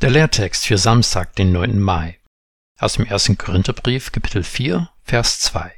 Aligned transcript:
Der 0.00 0.08
Lehrtext 0.08 0.66
für 0.66 0.78
Samstag, 0.78 1.36
den 1.36 1.52
9. 1.52 1.78
Mai. 1.78 2.18
Aus 2.78 2.94
dem 2.94 3.06
1. 3.06 3.36
Korintherbrief, 3.36 4.12
Kapitel 4.12 4.42
4, 4.42 4.88
Vers 5.04 5.40
2. 5.40 5.74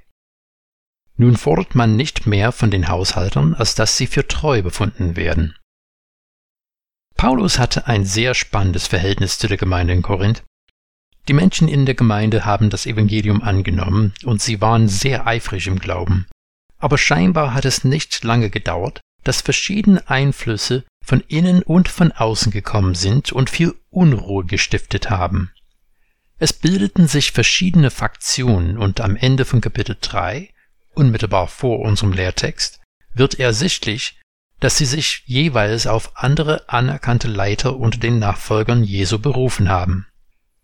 Nun 1.16 1.36
fordert 1.36 1.74
man 1.74 1.96
nicht 1.96 2.24
mehr 2.24 2.52
von 2.52 2.70
den 2.70 2.86
Haushaltern, 2.86 3.52
als 3.54 3.74
dass 3.74 3.96
sie 3.96 4.06
für 4.06 4.28
treu 4.28 4.62
befunden 4.62 5.16
werden. 5.16 5.56
Paulus 7.16 7.58
hatte 7.58 7.88
ein 7.88 8.04
sehr 8.04 8.34
spannendes 8.34 8.86
Verhältnis 8.86 9.38
zu 9.38 9.48
der 9.48 9.56
Gemeinde 9.56 9.92
in 9.92 10.02
Korinth. 10.02 10.44
Die 11.26 11.32
Menschen 11.32 11.66
in 11.66 11.84
der 11.84 11.96
Gemeinde 11.96 12.44
haben 12.44 12.70
das 12.70 12.86
Evangelium 12.86 13.42
angenommen 13.42 14.14
und 14.22 14.40
sie 14.40 14.60
waren 14.60 14.86
sehr 14.86 15.26
eifrig 15.26 15.66
im 15.66 15.80
Glauben. 15.80 16.28
Aber 16.78 16.96
scheinbar 16.96 17.54
hat 17.54 17.64
es 17.64 17.82
nicht 17.82 18.22
lange 18.22 18.50
gedauert, 18.50 19.00
dass 19.24 19.40
verschiedene 19.40 20.08
Einflüsse 20.08 20.84
von 21.02 21.20
innen 21.28 21.62
und 21.62 21.88
von 21.88 22.12
außen 22.12 22.52
gekommen 22.52 22.94
sind 22.94 23.32
und 23.32 23.50
viel 23.50 23.74
Unruhe 23.90 24.44
gestiftet 24.44 25.10
haben. 25.10 25.50
Es 26.38 26.52
bildeten 26.52 27.06
sich 27.06 27.32
verschiedene 27.32 27.90
Faktionen 27.90 28.78
und 28.78 29.00
am 29.00 29.16
Ende 29.16 29.44
von 29.44 29.60
Kapitel 29.60 29.96
3, 30.00 30.48
unmittelbar 30.94 31.48
vor 31.48 31.80
unserem 31.80 32.12
Lehrtext, 32.12 32.80
wird 33.14 33.38
ersichtlich, 33.38 34.18
dass 34.60 34.76
sie 34.76 34.84
sich 34.84 35.22
jeweils 35.26 35.86
auf 35.86 36.16
andere 36.16 36.68
anerkannte 36.68 37.28
Leiter 37.28 37.76
unter 37.76 37.98
den 37.98 38.18
Nachfolgern 38.18 38.84
Jesu 38.84 39.18
berufen 39.18 39.68
haben. 39.68 40.06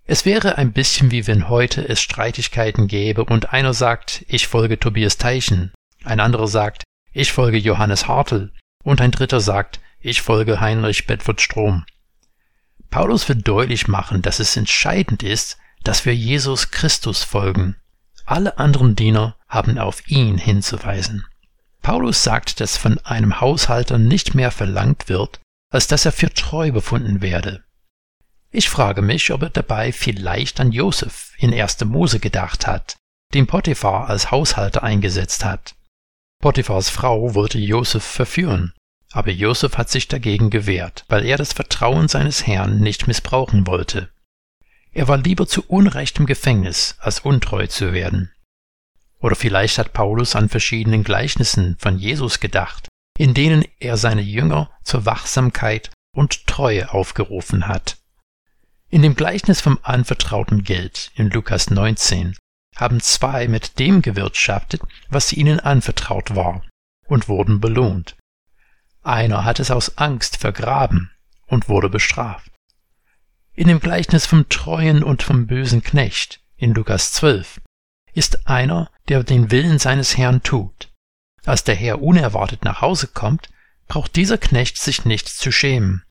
Es 0.05 0.25
wäre 0.25 0.57
ein 0.57 0.73
bisschen 0.73 1.11
wie 1.11 1.27
wenn 1.27 1.49
heute 1.49 1.87
es 1.87 2.01
Streitigkeiten 2.01 2.87
gäbe 2.87 3.25
und 3.25 3.53
einer 3.53 3.75
sagt, 3.75 4.25
ich 4.29 4.47
folge 4.47 4.79
Tobias 4.79 5.19
Teichen, 5.19 5.73
ein 6.05 6.21
anderer 6.21 6.49
sagt, 6.49 6.85
ich 7.13 7.33
folge 7.33 7.59
Johannes 7.59 8.09
Hartl 8.09 8.53
und 8.85 9.01
ein 9.01 9.11
dritter 9.11 9.41
sagt, 9.41 9.81
ich 10.01 10.23
folge 10.23 10.61
Heinrich 10.61 11.07
Bedford 11.07 11.41
Strom. 11.41 11.85
Paulus 12.91 13.29
will 13.29 13.37
deutlich 13.37 13.89
machen, 13.89 14.23
dass 14.23 14.39
es 14.39 14.57
entscheidend 14.57 15.23
ist, 15.23 15.59
dass 15.85 16.05
wir 16.05 16.15
Jesus 16.15 16.71
Christus 16.71 17.25
folgen. 17.25 17.77
Alle 18.25 18.59
anderen 18.59 18.95
Diener 18.97 19.37
haben 19.49 19.79
auf 19.79 20.07
ihn 20.09 20.39
hinzuweisen. 20.39 21.25
Paulus 21.83 22.23
sagt, 22.23 22.61
dass 22.61 22.77
von 22.77 22.99
einem 23.01 23.41
Haushalter 23.41 23.99
nicht 23.99 24.35
mehr 24.35 24.51
verlangt 24.51 25.09
wird, 25.09 25.41
als 25.71 25.87
dass 25.87 26.05
er 26.05 26.13
für 26.13 26.33
treu 26.33 26.73
befunden 26.73 27.21
werde. 27.21 27.65
Ich 28.51 28.69
frage 28.69 29.03
mich, 29.03 29.31
ob 29.33 29.43
er 29.43 29.51
dabei 29.51 29.93
vielleicht 29.93 30.61
an 30.61 30.73
Josef 30.73 31.33
in 31.39 31.53
1. 31.53 31.85
Mose 31.85 32.19
gedacht 32.19 32.67
hat, 32.67 32.97
den 33.35 33.47
Potiphar 33.47 34.09
als 34.09 34.31
Haushalter 34.31 34.83
eingesetzt 34.83 35.45
hat. 35.45 35.75
Potiphars 36.41 36.89
Frau 36.89 37.35
wollte 37.35 37.59
Josef 37.59 38.05
verführen, 38.05 38.73
aber 39.13 39.31
Josef 39.31 39.79
hat 39.79 39.91
sich 39.91 40.09
dagegen 40.09 40.51
gewehrt, 40.51 41.05
weil 41.09 41.25
er 41.25 41.37
das 41.37 41.53
Vertrauen 41.53 42.09
seines 42.09 42.47
Herrn 42.47 42.81
nicht 42.81 43.07
missbrauchen 43.07 43.67
wollte. 43.67 44.11
Er 44.93 45.09
war 45.09 45.19
lieber 45.19 45.47
zu 45.47 45.65
Unrecht 45.67 46.19
im 46.19 46.27
Gefängnis, 46.27 46.97
als 46.99 47.21
untreu 47.21 47.67
zu 47.67 47.93
werden. 47.93 48.33
Oder 49.21 49.35
vielleicht 49.35 49.79
hat 49.79 49.93
Paulus 49.93 50.37
an 50.37 50.49
verschiedenen 50.49 51.05
Gleichnissen 51.05 51.77
von 51.79 51.99
Jesus 51.99 52.41
gedacht, 52.41 52.89
in 53.17 53.35
denen 53.35 53.65
er 53.81 53.97
seine 53.97 54.23
Jünger 54.23 54.71
zur 54.83 55.07
Wachsamkeit 55.07 55.91
und 56.15 56.47
Treue 56.47 56.93
aufgerufen 56.93 57.67
hat. 57.69 57.97
In 58.91 59.03
dem 59.03 59.17
Gleichnis 59.17 59.61
vom 59.61 59.79
anvertrauten 59.83 60.65
Geld 60.65 61.11
in 61.15 61.31
Lukas 61.31 61.71
19 61.71 62.37
haben 62.77 63.01
zwei 63.01 63.49
mit 63.49 63.79
dem 63.79 64.03
gewirtschaftet, 64.03 64.81
was 65.09 65.33
ihnen 65.33 65.61
anvertraut 65.61 66.35
war, 66.35 66.63
und 67.07 67.29
wurden 67.29 67.61
belohnt. 67.61 68.17
Einer 69.03 69.45
hat 69.45 69.61
es 69.61 69.71
aus 69.71 69.99
Angst 69.99 70.37
vergraben 70.37 71.11
und 71.47 71.69
wurde 71.69 71.89
bestraft. 71.89 72.51
In 73.55 73.69
dem 73.69 73.81
Gleichnis 73.81 74.27
vom 74.27 74.49
treuen 74.49 75.03
und 75.03 75.23
vom 75.23 75.47
bösen 75.47 75.83
Knecht 75.83 76.41
in 76.57 76.75
Lukas 76.75 77.13
12 77.13 77.61
ist 78.13 78.49
einer, 78.49 78.91
der 79.09 79.25
den 79.25 79.51
Willen 79.51 79.79
seines 79.79 80.17
Herrn 80.17 80.43
tut. 80.43 80.93
Als 81.45 81.65
der 81.65 81.75
Herr 81.75 82.03
unerwartet 82.03 82.65
nach 82.65 82.81
Hause 82.81 83.09
kommt, 83.09 83.49
braucht 83.87 84.17
dieser 84.17 84.39
Knecht 84.39 84.77
sich 84.79 85.05
nicht 85.05 85.29
zu 85.29 85.51
schämen. 85.51 86.05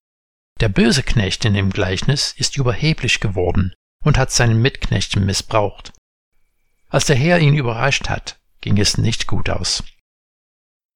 Der 0.60 0.70
böse 0.70 1.04
Knecht 1.04 1.46
in 1.46 1.54
dem 1.54 1.70
Gleichnis 1.70 2.34
ist 2.36 2.58
überheblich 2.58 3.20
geworden 3.20 3.74
und 4.04 4.18
hat 4.18 4.32
seinen 4.32 4.62
Mitknechten 4.62 5.26
missbraucht. 5.26 5.94
Als 6.90 7.06
der 7.06 7.16
Herr 7.16 7.40
ihn 7.40 7.56
überrascht 7.56 8.10
hat, 8.10 8.40
ging 8.62 8.78
es 8.78 8.98
nicht 8.98 9.28
gut 9.28 9.50
aus. 9.50 9.84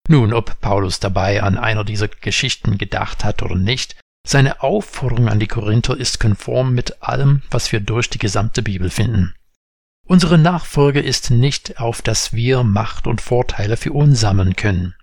Nun, 0.08 0.34
ob 0.34 0.60
Paulus 0.62 1.00
dabei 1.00 1.44
an 1.44 1.58
einer 1.58 1.84
dieser 1.84 2.08
Geschichten 2.08 2.78
gedacht 2.78 3.24
hat 3.24 3.44
oder 3.44 3.56
nicht, 3.56 3.96
seine 4.28 4.62
Aufforderung 4.62 5.30
an 5.30 5.40
die 5.40 5.48
Korinther 5.48 5.98
ist 5.98 6.20
konform 6.20 6.74
mit 6.74 7.02
allem, 7.02 7.42
was 7.50 7.72
wir 7.72 7.80
durch 7.80 8.10
die 8.10 8.20
gesamte 8.20 8.62
Bibel 8.62 8.90
finden. 8.90 9.34
Unsere 10.06 10.38
Nachfolge 10.38 11.00
ist 11.00 11.32
nicht, 11.32 11.80
auf 11.80 12.02
dass 12.02 12.34
wir 12.34 12.64
Macht 12.64 13.08
und 13.08 13.22
Vorteile 13.22 13.78
für 13.78 13.94
uns 13.94 14.20
sammeln 14.20 14.56
können. 14.56 14.96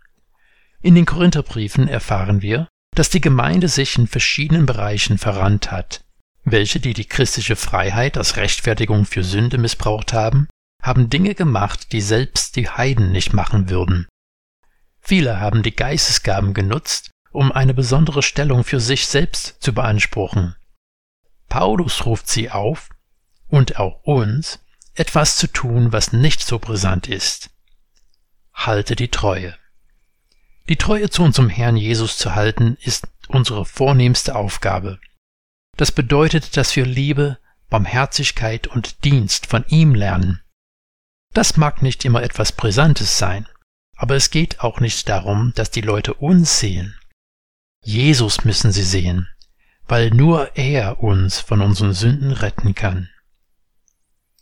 In 0.81 0.95
den 0.95 1.07
Korintherbriefen 1.07 1.89
erfahren 1.89 2.43
wir, 2.43 2.69
dass 2.95 3.11
die 3.11 3.21
Gemeinde 3.21 3.69
sich 3.69 3.97
in 3.97 4.07
verschiedenen 4.07 4.67
Bereichen 4.67 5.19
verrannt 5.19 5.71
hat. 5.71 6.05
Welche, 6.45 6.81
die 6.81 6.95
die 6.95 7.05
christliche 7.05 7.57
Freiheit 7.57 8.17
als 8.17 8.37
Rechtfertigung 8.37 9.05
für 9.05 9.25
Sünde 9.25 9.59
missbraucht 9.59 10.13
haben, 10.13 10.49
haben 10.83 11.11
Dinge 11.11 11.35
gemacht, 11.35 11.93
die 11.93 12.01
selbst 12.01 12.57
die 12.57 12.69
Heiden 12.69 13.11
nicht 13.13 13.33
machen 13.33 13.69
würden. 13.71 14.07
Viele 15.09 15.41
haben 15.41 15.63
die 15.63 15.75
Geistesgaben 15.75 16.53
genutzt, 16.53 17.13
um 17.31 17.51
eine 17.51 17.73
besondere 17.73 18.23
Stellung 18.23 18.63
für 18.63 18.79
sich 18.79 19.07
selbst 19.07 19.57
zu 19.63 19.73
beanspruchen. 19.73 20.55
Paulus 21.49 22.05
ruft 22.05 22.29
sie 22.29 22.51
auf, 22.51 22.91
und 23.47 23.79
auch 23.79 24.03
uns, 24.03 24.59
etwas 24.93 25.39
zu 25.39 25.47
tun, 25.47 25.93
was 25.93 26.13
nicht 26.13 26.43
so 26.43 26.59
brisant 26.59 27.07
ist. 27.09 27.49
Halte 28.53 28.97
die 28.97 29.09
Treue. 29.09 29.57
Die 30.69 30.77
Treue 30.77 31.09
zu 31.09 31.23
unserem 31.23 31.49
Herrn 31.49 31.79
Jesus 31.79 32.19
zu 32.19 32.35
halten, 32.35 32.77
ist 32.83 33.09
unsere 33.29 33.65
vornehmste 33.65 34.37
Aufgabe. 34.37 35.01
Das 35.79 35.91
bedeutet, 35.91 36.59
dass 36.59 36.77
wir 36.77 36.85
Liebe, 36.85 37.39
Barmherzigkeit 37.71 38.67
und 38.67 39.05
Dienst 39.05 39.47
von 39.47 39.65
ihm 39.69 39.95
lernen. 39.95 40.43
Das 41.33 41.57
mag 41.57 41.81
nicht 41.81 42.05
immer 42.05 42.23
etwas 42.23 42.53
Brisantes 42.53 43.17
sein, 43.17 43.49
aber 43.99 44.15
es 44.15 44.31
geht 44.31 44.61
auch 44.61 44.81
nicht 44.81 45.09
darum, 45.09 45.53
dass 45.57 45.71
die 45.71 45.81
Leute 45.81 46.15
uns 46.15 46.61
sehen. 46.61 46.97
Jesus 47.83 48.45
müssen 48.45 48.71
sie 48.71 48.85
sehen, 48.85 49.29
weil 49.87 50.11
nur 50.11 50.57
er 50.57 51.03
uns 51.03 51.41
von 51.41 51.61
unseren 51.61 51.93
Sünden 51.93 52.31
retten 52.31 52.75
kann. 52.77 53.11